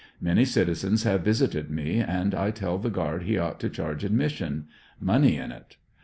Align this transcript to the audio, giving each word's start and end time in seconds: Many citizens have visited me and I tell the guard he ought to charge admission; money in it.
Many 0.19 0.45
citizens 0.45 1.03
have 1.03 1.21
visited 1.23 1.69
me 1.69 1.99
and 2.01 2.33
I 2.33 2.49
tell 2.49 2.79
the 2.79 2.89
guard 2.89 3.21
he 3.21 3.37
ought 3.37 3.59
to 3.59 3.69
charge 3.69 4.03
admission; 4.03 4.65
money 4.99 5.37
in 5.37 5.51
it. 5.51 5.77